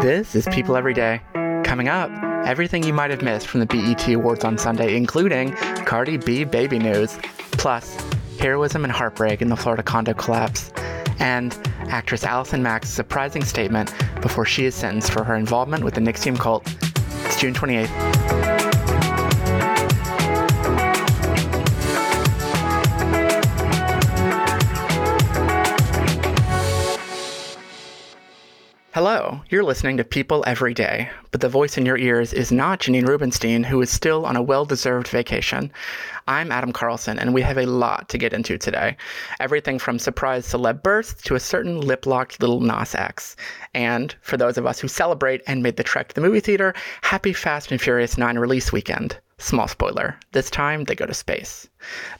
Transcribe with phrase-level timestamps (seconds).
[0.00, 1.20] This is People Every Day.
[1.62, 2.10] Coming up,
[2.46, 5.52] everything you might have missed from the BET Awards on Sunday, including
[5.84, 7.18] Cardi B baby news,
[7.52, 7.98] plus
[8.38, 10.70] heroism and heartbreak in the Florida condo collapse,
[11.18, 11.54] and
[11.90, 13.92] actress Allison Mack's surprising statement
[14.22, 16.66] before she is sentenced for her involvement with the NXIVM cult.
[17.26, 18.29] It's June 28th.
[29.48, 33.06] You're listening to People Every Day, but the voice in your ears is not Janine
[33.06, 35.70] Rubenstein, who is still on a well deserved vacation.
[36.26, 38.96] I'm Adam Carlson, and we have a lot to get into today.
[39.38, 43.36] Everything from surprise celeb births to a certain lip locked Lil Nas X.
[43.74, 46.74] And for those of us who celebrate and made the trek to the movie theater,
[47.02, 49.18] happy Fast and Furious 9 release weekend.
[49.42, 51.66] Small spoiler, this time they go to space.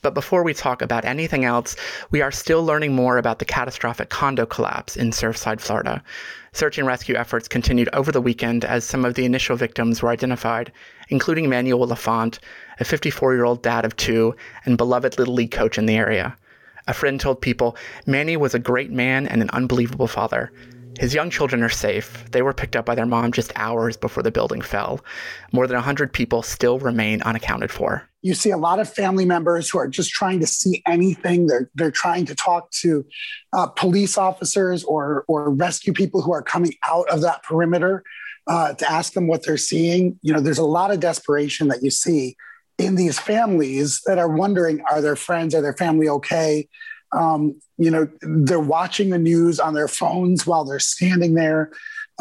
[0.00, 1.76] But before we talk about anything else,
[2.10, 6.02] we are still learning more about the catastrophic condo collapse in Surfside, Florida.
[6.54, 10.08] Search and rescue efforts continued over the weekend as some of the initial victims were
[10.08, 10.72] identified,
[11.10, 12.40] including Manuel Lafont,
[12.80, 16.34] a 54 year old dad of two and beloved Little League coach in the area.
[16.88, 17.76] A friend told people
[18.06, 20.50] Manny was a great man and an unbelievable father.
[20.98, 22.24] His young children are safe.
[22.30, 25.00] They were picked up by their mom just hours before the building fell.
[25.52, 28.08] More than 100 people still remain unaccounted for.
[28.22, 31.46] You see a lot of family members who are just trying to see anything.
[31.46, 33.04] They're, they're trying to talk to
[33.52, 38.02] uh, police officers or, or rescue people who are coming out of that perimeter
[38.46, 40.18] uh, to ask them what they're seeing.
[40.22, 42.36] You know, there's a lot of desperation that you see
[42.78, 46.68] in these families that are wondering are their friends, are their family okay?
[47.12, 51.72] Um, you know, they're watching the news on their phones while they're standing there.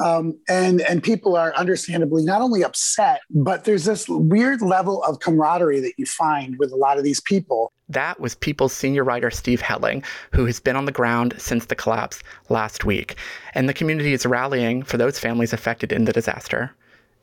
[0.04, 5.20] Um, and and people are understandably not only upset, but there's this weird level of
[5.20, 7.74] camaraderie that you find with a lot of these people.
[7.90, 11.76] That was People's senior writer Steve Helling, who has been on the ground since the
[11.76, 13.16] collapse last week,
[13.54, 16.74] and the community is rallying for those families affected in the disaster.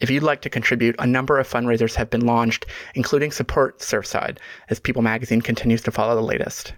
[0.00, 4.36] If you'd like to contribute, a number of fundraisers have been launched, including Support Surfside,
[4.68, 6.74] as People magazine continues to follow the latest.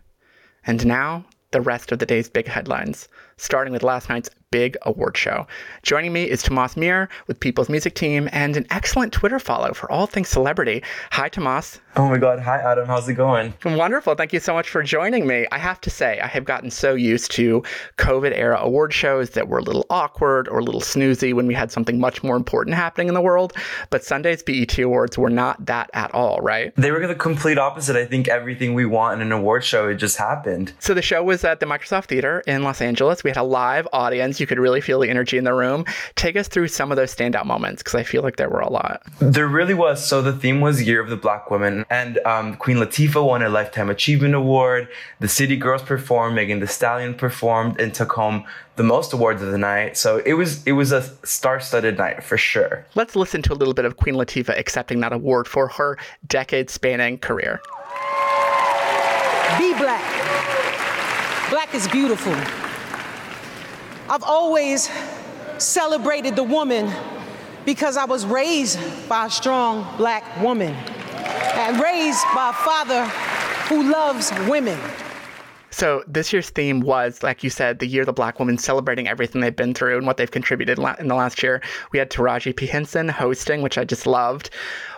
[0.68, 3.08] And now, the rest of the day's big headlines,
[3.38, 5.46] starting with last night's big award show.
[5.82, 9.90] Joining me is Tomas Mir with People's Music Team and an excellent Twitter follow for
[9.90, 10.82] all things celebrity.
[11.12, 11.80] Hi, Tomas.
[11.98, 12.38] Oh my God.
[12.38, 12.86] Hi, Adam.
[12.86, 13.52] How's it going?
[13.64, 14.14] Wonderful.
[14.14, 15.48] Thank you so much for joining me.
[15.50, 17.64] I have to say, I have gotten so used to
[17.96, 21.54] COVID era award shows that were a little awkward or a little snoozy when we
[21.54, 23.52] had something much more important happening in the world.
[23.90, 26.72] But Sunday's BET Awards were not that at all, right?
[26.76, 27.96] They were the complete opposite.
[27.96, 30.74] I think everything we want in an award show, it just happened.
[30.78, 33.24] So the show was at the Microsoft Theater in Los Angeles.
[33.24, 34.38] We had a live audience.
[34.38, 35.84] You could really feel the energy in the room.
[36.14, 38.70] Take us through some of those standout moments because I feel like there were a
[38.70, 39.02] lot.
[39.18, 40.06] There really was.
[40.06, 43.48] So the theme was Year of the Black Woman, and um, Queen Latifah won a
[43.48, 44.88] Lifetime Achievement Award.
[45.20, 48.44] The City Girls performed, Megan Thee Stallion performed, and took home
[48.76, 49.96] the most awards of the night.
[49.96, 52.84] So it was it was a star-studded night for sure.
[52.94, 57.18] Let's listen to a little bit of Queen Latifah accepting that award for her decade-spanning
[57.18, 57.60] career.
[59.58, 60.04] Be black.
[61.50, 62.34] Black is beautiful.
[64.10, 64.90] I've always
[65.56, 66.92] celebrated the woman
[67.64, 68.78] because I was raised
[69.08, 70.76] by a strong black woman
[71.68, 73.04] and raised by a father
[73.68, 74.80] who loves women.
[75.70, 79.06] So this year's theme was, like you said, the year of the black woman, celebrating
[79.06, 81.60] everything they've been through and what they've contributed in the last year.
[81.92, 82.66] We had Taraji P.
[82.66, 84.48] Henson hosting, which I just loved.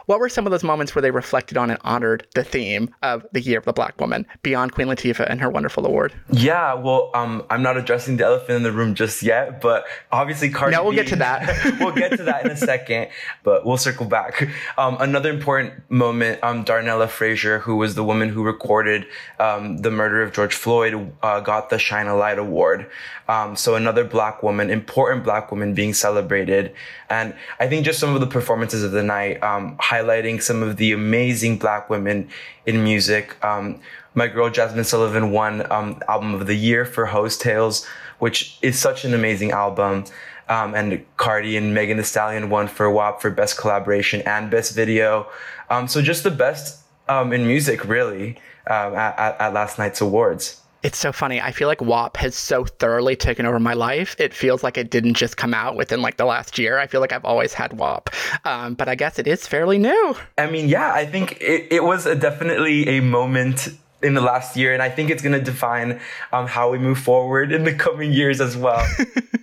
[0.06, 3.27] What were some of those moments where they reflected on and honored the theme of
[3.33, 6.12] the year of the black woman beyond Queen Latifah and her wonderful award?
[6.31, 10.50] Yeah, well, um, I'm not addressing the elephant in the room just yet, but obviously
[10.50, 11.77] Cardi No, we'll B, get to that.
[11.81, 13.09] we'll get to that in a second,
[13.42, 14.48] but we'll circle back.
[14.78, 19.07] Um, another important moment, um, Darnella Frazier, who was the woman who recorded
[19.39, 22.91] um, the murder of George Floyd, uh, got the Shine a Light Award.
[23.28, 26.74] Um, so another black woman, important black woman being celebrated.
[27.09, 30.77] And I think just some of the performances of the night, um, highlighting some of
[30.77, 32.28] the amazing black women
[32.66, 33.42] in music.
[33.45, 33.81] Um,
[34.15, 37.87] my girl Jazmine Sullivan won um, album of the year for Heaux Tales,
[38.19, 40.04] which is such an amazing album.
[40.48, 44.75] Um, and Cardi and Megan Thee Stallion won for WAP for best collaboration and best
[44.75, 45.28] video.
[45.71, 48.36] Um, so just the best in music, really,
[48.66, 50.59] at, at, at last night's awards.
[50.82, 51.41] It's so funny.
[51.41, 54.16] I feel like WAP has so thoroughly taken over my life.
[54.18, 56.78] It feels like it didn't just come out within like the last year.
[56.78, 58.09] I feel like I've always had WAP,
[58.47, 60.16] um, but I guess it is fairly new.
[60.38, 63.68] I mean, yeah, I think it, it was a definitely a moment
[64.03, 66.00] in the last year, and I think it's going to define
[66.32, 68.86] um, how we move forward in the coming years as well.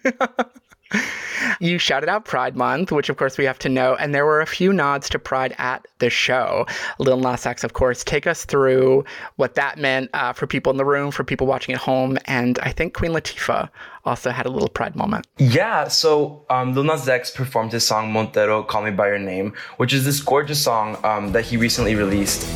[1.59, 4.42] You shouted out Pride Month, which of course we have to know, and there were
[4.42, 6.65] a few nods to Pride at the show.
[7.00, 9.06] Lil Nas X, of course, take us through
[9.36, 12.59] what that meant uh, for people in the room, for people watching at home, and
[12.59, 13.69] I think Queen Latifah
[14.06, 15.27] also had a little Pride moment.
[15.38, 19.54] Yeah, so um, Lil Nas X performed his song Montero, Call Me By Your Name,
[19.77, 22.48] which is this gorgeous song um, that he recently released.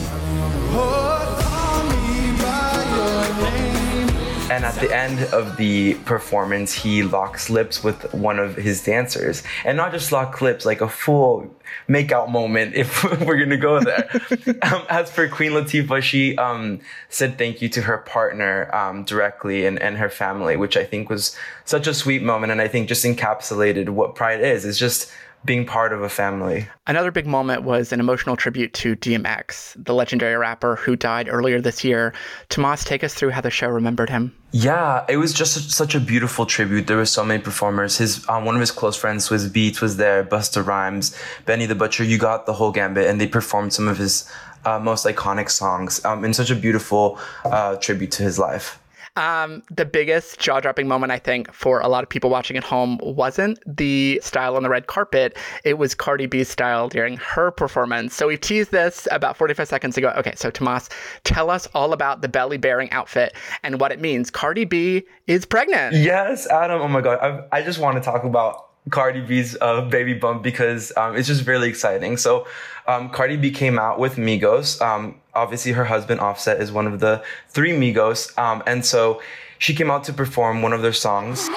[4.52, 9.44] And at the end of the performance, he locks lips with one of his dancers.
[9.64, 11.50] And not just lock lips, like a full
[11.88, 14.10] makeout moment, if we're gonna go there.
[14.64, 19.66] um, as for Queen Latifah, she um, said thank you to her partner um, directly
[19.66, 21.34] and, and her family, which I think was
[21.64, 22.52] such a sweet moment.
[22.52, 24.66] And I think just encapsulated what pride is.
[24.66, 25.10] It's just
[25.44, 26.68] being part of a family.
[26.88, 31.60] Another big moment was an emotional tribute to DMX, the legendary rapper who died earlier
[31.60, 32.14] this year.
[32.50, 34.36] Tomas, take us through how the show remembered him.
[34.52, 36.88] Yeah, it was just such a beautiful tribute.
[36.88, 37.98] There were so many performers.
[37.98, 40.24] His um, one of his close friends, Swizz Beatz, was there.
[40.24, 42.04] Busta Rhymes, Benny the Butcher.
[42.04, 44.30] You got the whole gambit, and they performed some of his
[44.66, 48.81] uh, most iconic songs um, in such a beautiful uh, tribute to his life.
[49.18, 52.64] Um, the biggest jaw dropping moment, I think, for a lot of people watching at
[52.64, 55.38] home wasn't the style on the red carpet.
[55.66, 58.16] It was Cardi B's style during her performance.
[58.16, 60.14] So we teased this about 45 seconds ago.
[60.18, 60.90] Okay, so Tomas,
[61.24, 64.30] tell us all about the belly bearing outfit and what it means.
[64.30, 65.96] Cardi B is pregnant.
[65.96, 66.82] Yes, Adam.
[66.82, 67.20] Oh my God.
[67.22, 71.28] I, I just want to talk about Cardi B's uh, baby bump because um, it's
[71.28, 72.18] just really exciting.
[72.18, 72.48] So,
[72.88, 74.82] um, Cardi B came out with Migos.
[74.82, 79.22] Um, obviously, her husband Offset is one of the three Migos, um, and so
[79.60, 81.48] she came out to perform one of their songs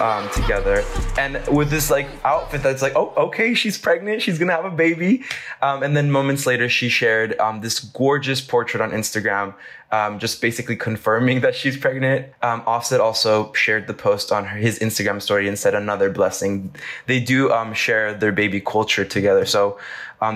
[0.00, 0.84] um, together,
[1.16, 4.70] and with this like outfit that's like, oh, okay, she's pregnant, she's gonna have a
[4.70, 5.22] baby,
[5.62, 9.54] um, and then moments later, she shared this gorgeous portrait on Instagram,
[9.92, 12.26] um, just basically confirming that she's pregnant.
[12.42, 16.74] Um, Offset also shared the post on her, his Instagram story and said another blessing.
[17.06, 19.78] They do um, share their baby culture together, so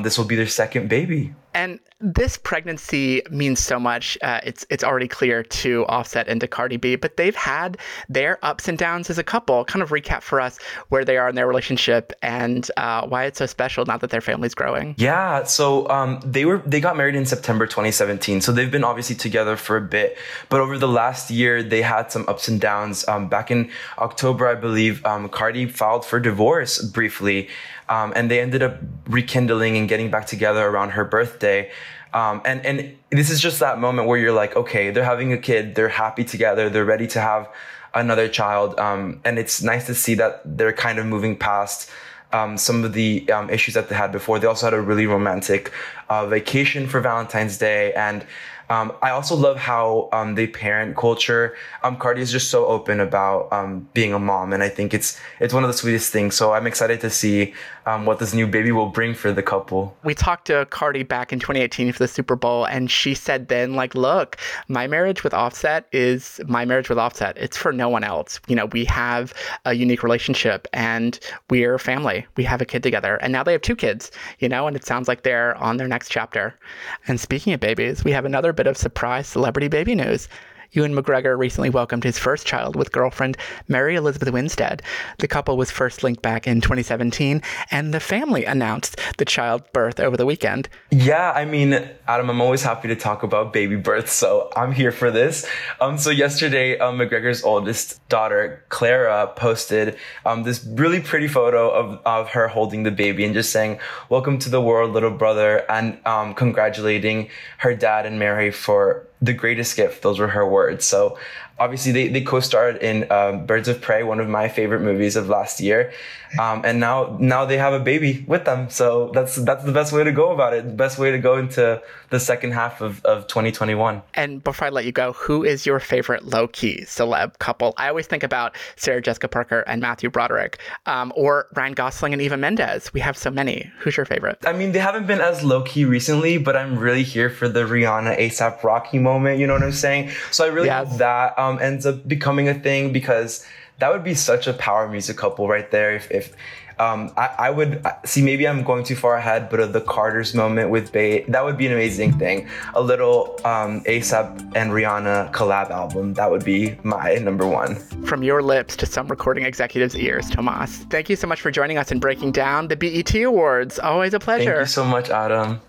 [0.03, 1.33] this will be their second baby.
[1.55, 4.19] And this pregnancy means so much.
[4.21, 7.79] Uh, it's it's already clear to Offset and to Cardi B, but they've had
[8.11, 9.65] their ups and downs as a couple.
[9.65, 10.59] Kind of recap for us
[10.91, 14.21] where they are in their relationship and uh, why it's so special now that their
[14.21, 14.95] family's growing.
[14.99, 19.17] Yeah, so um, they were they got married in September 2017, so they've been obviously
[19.17, 20.19] together for a bit.
[20.49, 23.07] But over the last year, they had some ups and downs.
[23.07, 27.49] Um, back in October, I believe, um, Cardi filed for divorce briefly.
[27.89, 31.71] Um, and they ended up rekindling and getting back together around her birthday.
[32.17, 35.37] Um, and and this is just that moment where you're like, okay, they're having a
[35.37, 37.47] kid, they're happy together, they're ready to have
[37.95, 41.91] another child, um, and it's nice to see that they're kind of moving past.
[42.33, 44.41] Um, some of the um, issues that they had before.
[44.41, 45.73] They also had a really romantic
[46.11, 48.27] uh, vacation for Valentine's Day, and
[48.69, 51.57] um, I also love how um, they parent culture.
[51.83, 55.21] Um, Cardi is just so open about um, being a mom, and I think it's
[55.41, 56.35] it's one of the sweetest things.
[56.35, 57.55] So I'm excited to see
[57.87, 59.97] um, what this new baby will bring for the couple.
[60.03, 63.75] We talked to Cardi back in 2018 for the Super Bowl, and she said then,
[63.75, 64.37] like, look,
[64.69, 67.37] my marriage with Offset is my marriage with Offset.
[67.39, 68.41] It's for no one else.
[68.49, 69.33] You know, we have
[69.65, 71.19] a unique relationship, and
[71.51, 72.27] we're family.
[72.37, 74.11] We have a kid together, and now they have two kids.
[74.41, 76.59] You know, and it sounds like they're on their next chapter.
[77.07, 80.29] And speaking of babies, we have another bit of surprise celebrity baby news.
[80.77, 84.83] Ewan McGregor recently welcomed his first child with girlfriend Mary Elizabeth Winstead.
[85.19, 87.41] The couple was first linked back in 2017,
[87.71, 90.69] and the family announced the childbirth over the weekend.
[90.91, 94.93] Yeah, I mean, Adam, I'm always happy to talk about baby birth, so I'm here
[94.93, 95.49] for this.
[95.81, 102.01] Um, so yesterday, um, McGregor's oldest daughter, Clara, posted um, this really pretty photo of,
[102.05, 103.81] of her holding the baby and just saying,
[104.11, 109.33] "Welcome to the world, little brother," and um, congratulating her dad and Mary for the
[109.33, 110.03] greatest gift.
[110.03, 110.85] Those were her words.
[110.85, 111.19] So
[111.59, 115.29] obviously they, they co-starred in um, Birds of Prey, one of my favorite movies of
[115.29, 115.93] last year.
[116.39, 118.69] Um, and now, now they have a baby with them.
[118.69, 120.65] So that's, that's the best way to go about it.
[120.67, 124.03] The best way to go into the second half of, of 2021.
[124.15, 127.75] And before I let you go, who is your favorite low key celeb couple?
[127.77, 132.21] I always think about Sarah Jessica Parker and Matthew Broderick, um, or Ryan Gosling and
[132.21, 132.93] Eva Mendes.
[132.93, 133.71] We have so many.
[133.79, 134.39] Who's your favorite?
[134.47, 137.61] I mean, they haven't been as low key recently, but I'm really here for the
[137.61, 139.39] Rihanna ASAP Rocky moment.
[139.39, 140.11] You know what I'm saying?
[140.31, 140.89] So I really yes.
[140.89, 143.47] hope that um, ends up becoming a thing because
[143.79, 145.95] that would be such a power music couple right there.
[145.95, 146.33] If, if
[146.79, 150.35] um, I, I, would see maybe I'm going too far ahead, but of the Carter's
[150.35, 152.49] moment with Bey, that would be an amazing thing.
[152.75, 157.77] A little um, ASAP and Rihanna collab album, that would be my number one.
[158.05, 160.79] From your lips to some recording executive's ears, Tomas.
[160.91, 163.79] Thank you so much for joining us and breaking down the BET Awards.
[163.79, 164.57] Always a pleasure.
[164.57, 165.63] Thank you so much, Adam.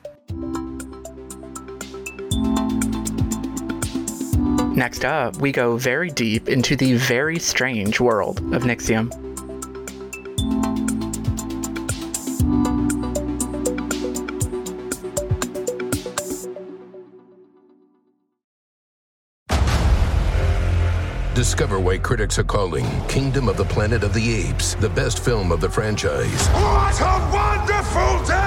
[4.78, 9.10] Next up, we go very deep into the very strange world of NXIVM.
[21.34, 25.52] Discover why critics are calling Kingdom of the Planet of the Apes the best film
[25.52, 26.48] of the franchise.
[26.50, 28.47] What a wonderful day!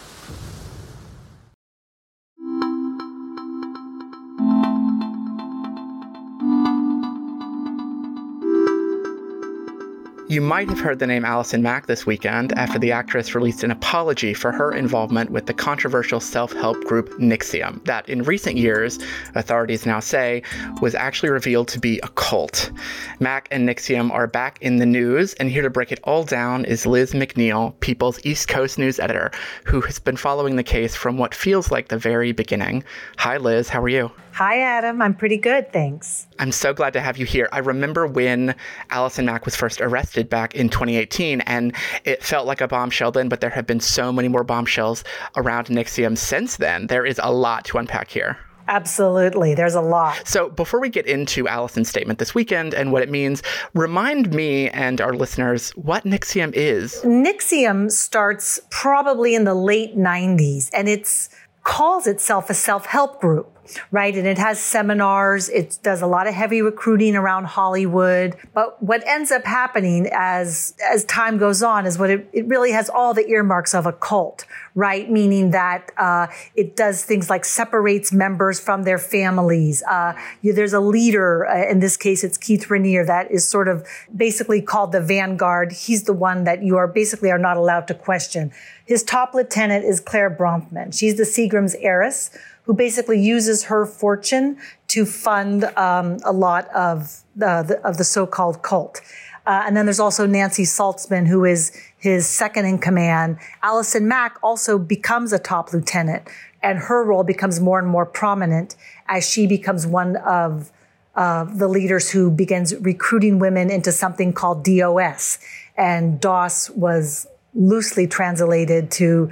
[10.31, 13.71] You might have heard the name Allison Mack this weekend after the actress released an
[13.71, 18.97] apology for her involvement with the controversial self help group NXIVM, that in recent years,
[19.35, 20.41] authorities now say,
[20.81, 22.71] was actually revealed to be a cult.
[23.19, 26.63] Mack and NXIVM are back in the news, and here to break it all down
[26.63, 29.31] is Liz McNeil, People's East Coast news editor,
[29.65, 32.85] who has been following the case from what feels like the very beginning.
[33.17, 34.09] Hi, Liz, how are you?
[34.33, 35.01] Hi, Adam.
[35.01, 36.27] I'm pretty good, thanks.
[36.39, 37.49] I'm so glad to have you here.
[37.51, 38.55] I remember when
[38.89, 43.27] Allison Mack was first arrested back in 2018, and it felt like a bombshell then,
[43.27, 45.03] but there have been so many more bombshells
[45.35, 46.87] around NXIVM since then.
[46.87, 48.37] There is a lot to unpack here.
[48.67, 49.53] Absolutely.
[49.53, 50.21] There's a lot.
[50.25, 54.69] So, before we get into Allison's statement this weekend and what it means, remind me
[54.69, 57.01] and our listeners what NXIVM is.
[57.03, 61.29] NXIVM starts probably in the late 90s, and it
[61.63, 63.60] calls itself a self-help group
[63.91, 64.15] right?
[64.15, 65.49] And it has seminars.
[65.49, 68.35] It does a lot of heavy recruiting around Hollywood.
[68.53, 72.71] But what ends up happening as, as time goes on is what it, it really
[72.71, 75.09] has all the earmarks of a cult, right?
[75.09, 79.83] Meaning that, uh, it does things like separates members from their families.
[79.83, 83.67] Uh, you, there's a leader, uh, in this case, it's Keith Raniere that is sort
[83.67, 85.71] of basically called the vanguard.
[85.71, 88.51] He's the one that you are basically are not allowed to question.
[88.85, 90.97] His top lieutenant is Clare Bronfman.
[90.97, 92.31] She's the Seagram's heiress
[92.71, 98.61] who basically uses her fortune to fund um, a lot of the, of the so-called
[98.61, 99.01] cult.
[99.45, 103.37] Uh, and then there's also Nancy Salzman, who is his second in command.
[103.61, 106.29] Allison Mack also becomes a top lieutenant,
[106.63, 108.77] and her role becomes more and more prominent
[109.09, 110.71] as she becomes one of
[111.15, 115.39] uh, the leaders who begins recruiting women into something called DOS.
[115.75, 119.29] And DOS was loosely translated to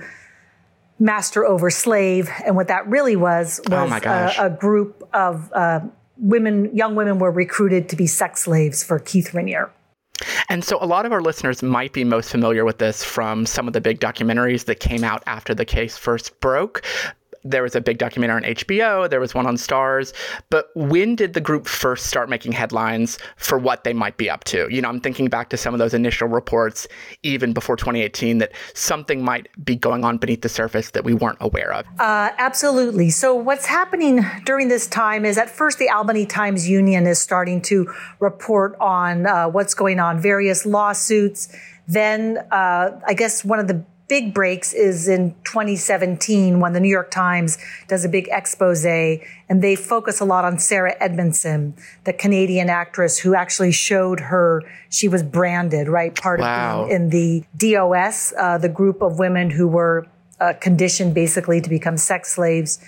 [1.00, 2.30] master over slave.
[2.46, 5.80] And what that really was oh was oh a, a, group of uh,
[6.18, 9.70] women, young women were recruited to be sex slaves for Keith Raniere.
[10.50, 13.68] And so, a lot of our listeners might be most familiar with this from some
[13.68, 16.84] of the big documentaries that came out after the case first broke
[17.44, 20.14] there was a big documentary on HBO, there was one on Starz.
[20.50, 24.44] But when did the group first start making headlines for what they might be up
[24.46, 24.68] to?
[24.70, 26.88] You know, I'm thinking back to some of those initial reports,
[27.24, 31.38] even before 2018, that something might be going on beneath the surface that we weren't
[31.42, 31.86] aware of.
[32.00, 33.10] Uh, absolutely.
[33.10, 37.62] So, what's happening during this time is at first the Albany Times Union is starting
[37.64, 41.56] to report on uh, what's going on, various lawsuits.
[41.88, 46.90] Then, uh, I guess one of the big breaks is in 2017 when the New
[46.90, 49.22] York Times does a big expose and
[49.62, 55.08] they focus a lot on Sarah Edmondson, the Canadian actress who actually showed her, she
[55.08, 56.14] was branded, right?
[56.16, 56.84] Part wow.
[56.84, 60.08] of in the DOS, uh, the group of women who were
[60.40, 62.80] uh, conditioned basically to become sex slaves.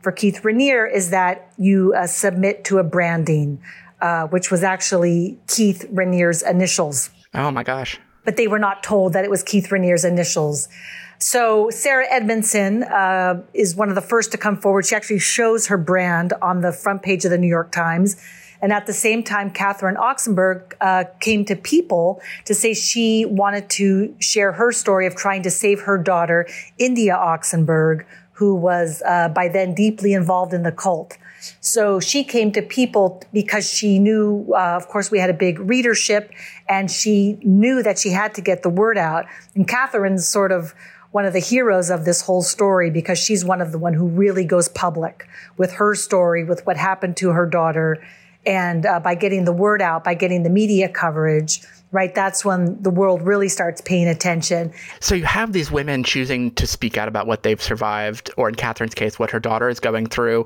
[0.00, 3.60] For Keith Raniere is that you uh, submit to a branding,
[4.00, 7.10] uh, which was actually Keith Raniere's initials.
[7.34, 10.68] Oh my gosh but they were not told that it was Keith Raniere's initials.
[11.18, 14.86] So Sarah Edmondson uh, is one of the first to come forward.
[14.86, 18.16] She actually shows her brand on the front page of the New York Times.
[18.62, 23.68] And at the same time, Catherine Oxenberg uh, came to People to say she wanted
[23.70, 26.46] to share her story of trying to save her daughter,
[26.78, 31.16] India Oxenberg, who was uh, by then deeply involved in the cult.
[31.60, 35.58] So she came to people because she knew, uh, of course, we had a big
[35.58, 36.30] readership
[36.68, 39.26] and she knew that she had to get the word out.
[39.54, 40.74] And Catherine's sort of
[41.12, 44.06] one of the heroes of this whole story because she's one of the one who
[44.06, 48.02] really goes public with her story, with what happened to her daughter.
[48.46, 52.14] And uh, by getting the word out, by getting the media coverage, right?
[52.14, 54.72] That's when the world really starts paying attention.
[55.00, 58.54] So you have these women choosing to speak out about what they've survived, or in
[58.54, 60.44] Catherine's case, what her daughter is going through.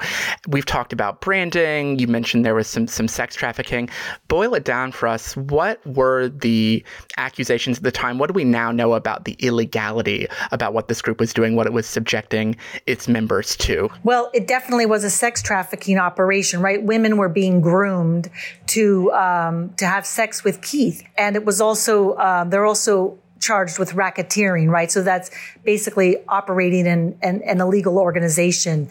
[0.49, 1.99] We've talked about branding.
[1.99, 3.91] You mentioned there was some some sex trafficking.
[4.29, 5.37] Boil it down for us.
[5.37, 6.85] What were the
[7.17, 8.19] accusations at the time?
[8.19, 11.67] What do we now know about the illegality about what this group was doing, what
[11.67, 13.91] it was subjecting its members to?
[14.03, 16.83] Well, it definitely was a sex trafficking operation, right?
[16.83, 18.31] Women were being groomed
[18.69, 23.79] to um, to have sex with Keith, and it was also um, they're also charged
[23.79, 24.91] with racketeering, right?
[24.91, 25.31] So that's
[25.65, 28.89] basically operating in an, an illegal organization.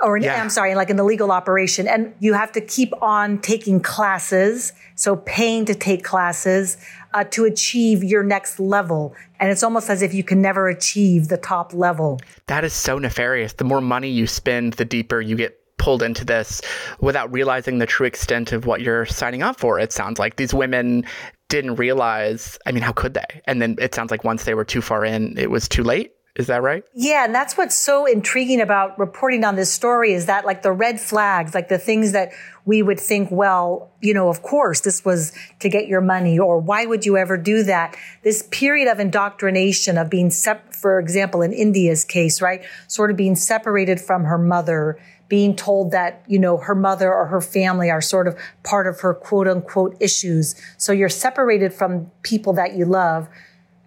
[0.00, 0.40] Or an, yeah.
[0.40, 1.88] I'm sorry, like an illegal operation.
[1.88, 4.72] And you have to keep on taking classes.
[4.94, 6.76] So paying to take classes
[7.14, 9.16] uh, to achieve your next level.
[9.40, 12.20] And it's almost as if you can never achieve the top level.
[12.46, 13.54] That is so nefarious.
[13.54, 16.60] The more money you spend, the deeper you get pulled into this
[17.00, 19.80] without realizing the true extent of what you're signing up for.
[19.80, 21.04] It sounds like these women
[21.48, 22.58] didn't realize.
[22.66, 23.42] I mean, how could they?
[23.46, 26.12] And then it sounds like once they were too far in, it was too late.
[26.36, 26.84] Is that right?
[26.94, 30.70] Yeah, and that's what's so intriguing about reporting on this story is that like the
[30.70, 32.30] red flags, like the things that
[32.64, 36.60] we would think, well, you know, of course this was to get your money or
[36.60, 37.96] why would you ever do that?
[38.22, 42.62] This period of indoctrination of being, sep- for example, in India's case, right?
[42.86, 47.26] Sort of being separated from her mother, being told that, you know, her mother or
[47.26, 50.54] her family are sort of part of her quote unquote issues.
[50.78, 53.28] So you're separated from people that you love.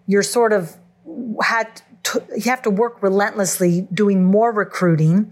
[0.05, 0.77] You're sort of
[1.41, 5.31] had to, you have to work relentlessly doing more recruiting,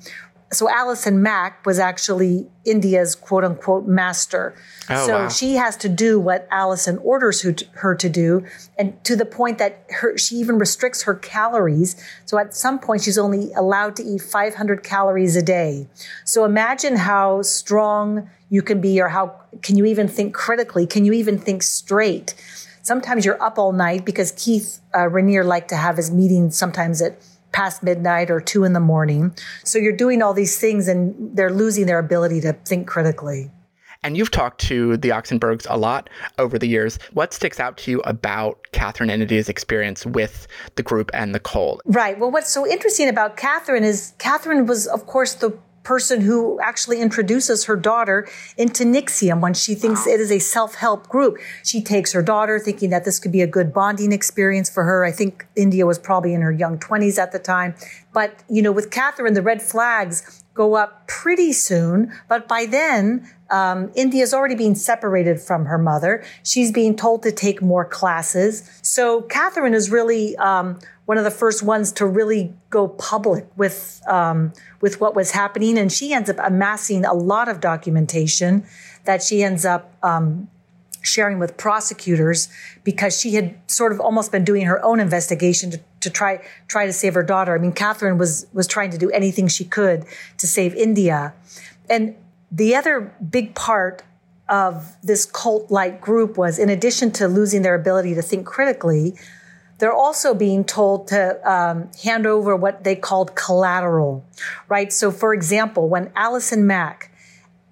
[0.52, 4.56] so Allison Mack was actually India's quote unquote master.
[4.90, 5.30] Oh, so wow.
[5.30, 8.46] she has to do what Allison orders her to, her to do,
[8.78, 11.96] and to the point that her, she even restricts her calories.
[12.26, 15.88] So at some point, she's only allowed to eat 500 calories a day.
[16.26, 20.88] So imagine how strong you can be, or how can you even think critically?
[20.88, 22.34] Can you even think straight?
[22.82, 27.04] Sometimes you're up all night because Keith uh, Raniere liked to have his meetings sometimes
[27.04, 27.20] at
[27.52, 29.36] past midnight or two in the morning.
[29.64, 33.52] So you're doing all these things and they're losing their ability to think critically.
[34.02, 37.00] And you've talked to the Oxenbergs a lot over the years.
[37.12, 41.82] What sticks out to you about Catherine Ennedy's experience with the group and the cult?
[41.86, 42.18] Right.
[42.18, 45.58] Well, what's so interesting about Catherine is Catherine was, of course, the
[45.90, 50.14] person who actually introduces her daughter into NXIVM when she thinks wow.
[50.14, 51.40] it is a self-help group.
[51.64, 55.04] She takes her daughter thinking that this could be a good bonding experience for her.
[55.04, 57.74] I think India was probably in her young 20s at the time.
[58.14, 62.12] But, you know, with Catherine, the red flags go up pretty soon.
[62.28, 66.24] But by then, um, India's already being separated from her mother.
[66.44, 68.70] She's being told to take more classes.
[68.82, 74.02] So Catherine is really um, one of the first ones to really go public with
[74.08, 78.64] um, with what was happening, and she ends up amassing a lot of documentation
[79.06, 80.48] that she ends up um,
[81.02, 82.48] sharing with prosecutors
[82.84, 86.86] because she had sort of almost been doing her own investigation to, to try try
[86.86, 87.56] to save her daughter.
[87.56, 90.06] I mean, Catherine was was trying to do anything she could
[90.38, 91.34] to save India,
[91.90, 92.16] and
[92.52, 94.04] the other big part
[94.48, 99.16] of this cult like group was, in addition to losing their ability to think critically,
[99.78, 104.26] they're also being told to um, hand over what they called collateral,
[104.68, 104.92] right?
[104.92, 107.09] So, for example, when Allison Mack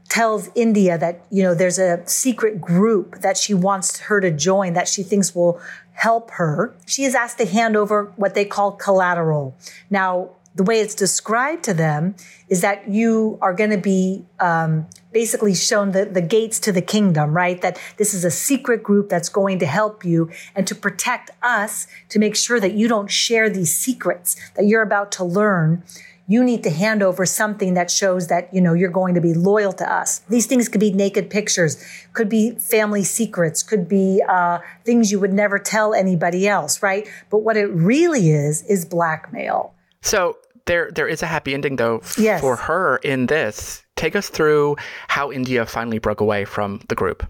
[0.10, 4.74] tells India that, you know, there's a secret group that she wants her to join
[4.74, 5.60] that she thinks will
[5.94, 9.56] help her, she is asked to hand over what they call collateral.
[9.90, 12.16] Now, the way it's described to them
[12.50, 16.82] is that you are going to be um, basically shown the, the gates to the
[16.82, 17.62] kingdom, right?
[17.62, 21.88] That this is a secret group that's going to help you and to protect us
[22.10, 25.84] to make sure that you don't share these secrets that you're about to learn.
[26.30, 29.34] You need to hand over something that shows that, you know, you're going to be
[29.34, 30.20] loyal to us.
[30.30, 35.20] These things could be naked pictures, could be family secrets, could be uh, things you
[35.20, 37.08] would never tell anybody else, right?
[37.30, 39.74] But what it really is, is blackmail.
[40.02, 42.42] So there there is a happy ending though f- yes.
[42.42, 43.84] for her in this.
[43.96, 44.76] Take us through
[45.08, 47.26] how India finally broke away from the group.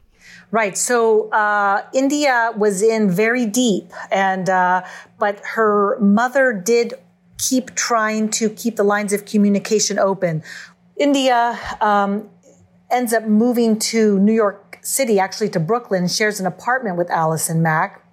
[0.52, 0.78] Right.
[0.78, 4.84] So uh, India was in very deep, and uh,
[5.20, 6.94] but her mother did
[7.38, 10.44] keep trying to keep the lines of communication open.
[10.98, 12.30] India um,
[12.90, 17.62] ends up moving to New York City, actually to Brooklyn, shares an apartment with Allison
[17.62, 18.04] Mack.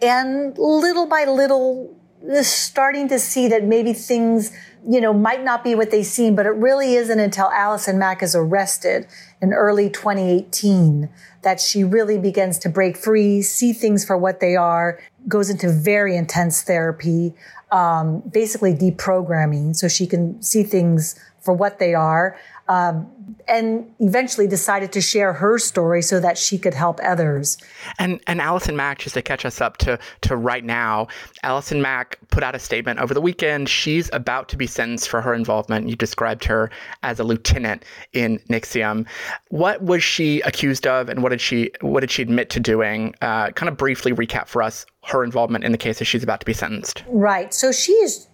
[0.00, 1.96] And little by little,
[2.42, 4.52] starting to see that maybe things,
[4.86, 8.22] you know, might not be what they seem, but it really isn't until Allison Mack
[8.22, 9.06] is arrested
[9.40, 11.08] in early 2018
[11.42, 15.70] that she really begins to break free, see things for what they are, goes into
[15.70, 17.34] very intense therapy,
[17.70, 22.36] um, basically deprogramming so she can see things for what they are.
[22.68, 23.10] Um,
[23.48, 27.58] and eventually decided to share her story so that she could help others.
[27.98, 31.08] And and Allison Mack, just to catch us up to to right now,
[31.42, 33.68] Allison Mack put out a statement over the weekend.
[33.68, 35.88] She's about to be sentenced for her involvement.
[35.88, 36.70] You described her
[37.02, 39.06] as a lieutenant in NXIVM.
[39.48, 43.14] What was she accused of, and what did she what did she admit to doing?
[43.22, 46.40] Uh, kind of briefly recap for us her involvement in the case as she's about
[46.40, 47.04] to be sentenced.
[47.06, 47.54] Right.
[47.54, 48.26] So she is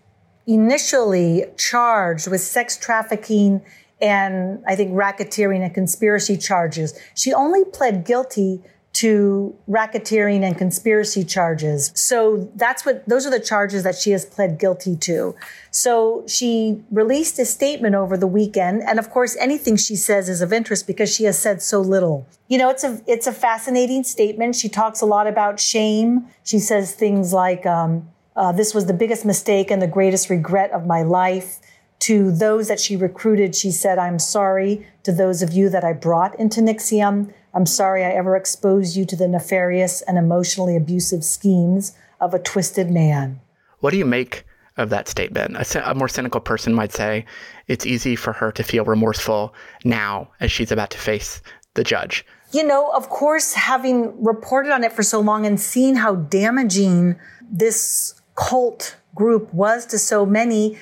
[0.46, 3.62] initially charged with sex trafficking
[4.02, 6.98] and I think racketeering and conspiracy charges.
[7.14, 8.60] She only pled guilty
[8.94, 11.92] to racketeering and conspiracy charges.
[11.94, 15.34] So that's what, those are the charges that she has pled guilty to.
[15.70, 18.82] So she released a statement over the weekend.
[18.82, 22.26] And of course, anything she says is of interest because she has said so little.
[22.48, 24.56] You know, it's a, it's a fascinating statement.
[24.56, 26.26] She talks a lot about shame.
[26.44, 30.70] She says things like, um, uh, this was the biggest mistake and the greatest regret
[30.70, 31.60] of my life.
[32.02, 35.92] To those that she recruited, she said, I'm sorry to those of you that I
[35.92, 37.32] brought into NXIVM.
[37.54, 42.40] I'm sorry I ever exposed you to the nefarious and emotionally abusive schemes of a
[42.40, 43.40] twisted man.
[43.78, 44.44] What do you make
[44.76, 45.56] of that statement?
[45.56, 47.24] A, a more cynical person might say
[47.68, 51.40] it's easy for her to feel remorseful now as she's about to face
[51.74, 52.26] the judge.
[52.50, 57.14] You know, of course, having reported on it for so long and seeing how damaging
[57.48, 60.78] this cult group was to so many,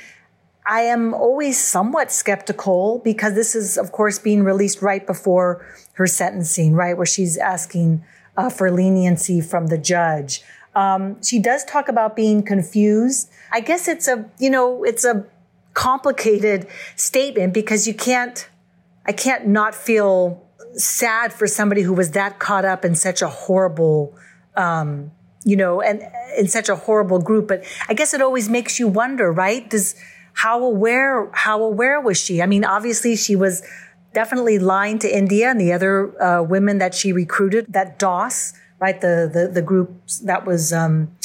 [0.71, 6.07] I am always somewhat skeptical because this is, of course, being released right before her
[6.07, 8.05] sentencing, right, where she's asking
[8.37, 10.43] uh, for leniency from the judge.
[10.77, 13.29] Um, she does talk about being confused.
[13.51, 15.27] I guess it's a, you know, it's a
[15.75, 18.49] complicated statement because you can't,
[19.05, 23.29] I can't not feel sad for somebody who was that caught up in such a
[23.29, 24.17] horrible,
[24.57, 25.11] um,
[25.45, 26.01] you know, and
[26.39, 27.49] in such a horrible group.
[27.49, 29.69] But I guess it always makes you wonder, right?
[29.69, 29.97] Does,
[30.43, 32.41] how aware how aware was she?
[32.41, 33.63] I mean, obviously she was
[34.15, 37.67] definitely lying to India and the other uh, women that she recruited.
[37.69, 39.89] That DOS, right, the the, the group
[40.25, 40.73] that was.
[40.73, 41.17] Um,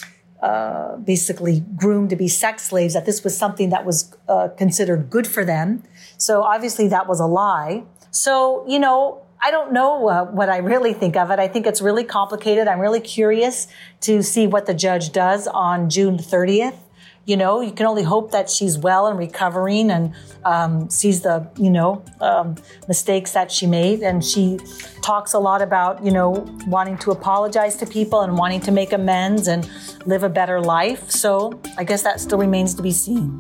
[0.41, 5.09] uh, basically groomed to be sex slaves, that this was something that was uh, considered
[5.09, 5.81] good for them.
[6.17, 7.83] So obviously that was a lie.
[8.11, 11.39] So, you know, I don't know uh, what I really think of it.
[11.39, 12.67] I think it's really complicated.
[12.67, 13.67] I'm really curious
[14.01, 16.77] to see what the judge does on June 30th
[17.25, 20.13] you know, you can only hope that she's well and recovering and
[20.45, 22.55] um, sees the, you know, um,
[22.87, 24.03] mistakes that she made.
[24.03, 24.59] And she
[25.01, 26.29] talks a lot about, you know,
[26.67, 29.67] wanting to apologize to people and wanting to make amends and
[30.05, 31.09] live a better life.
[31.09, 33.39] So I guess that still remains to be seen.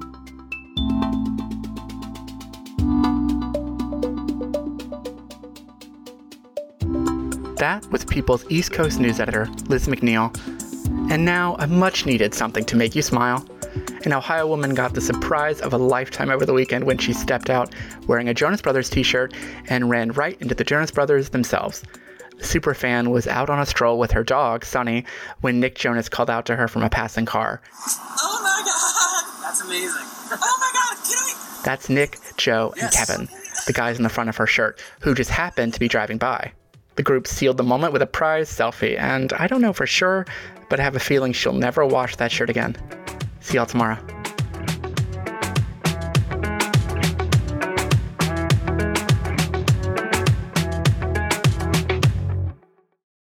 [7.57, 10.35] That was People's East Coast news editor, Liz McNeil.
[11.11, 13.45] And now a much needed something to make you smile.
[14.05, 17.49] An Ohio woman got the surprise of a lifetime over the weekend when she stepped
[17.49, 17.73] out
[18.05, 19.33] wearing a Jonas Brothers t shirt
[19.67, 21.81] and ran right into the Jonas Brothers themselves.
[22.37, 25.05] The superfan was out on a stroll with her dog, Sunny,
[25.41, 27.63] when Nick Jonas called out to her from a passing car.
[28.21, 29.41] Oh my god!
[29.41, 30.03] That's amazing.
[30.31, 33.07] oh my god, kidding That's Nick, Joe, and yes.
[33.07, 33.27] Kevin,
[33.65, 36.51] the guys in the front of her shirt, who just happened to be driving by.
[36.95, 40.27] The group sealed the moment with a prize selfie, and I don't know for sure,
[40.69, 42.77] but I have a feeling she'll never wash that shirt again.
[43.45, 43.99] See y'all tomorrow.